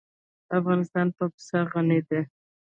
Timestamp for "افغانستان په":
0.57-1.23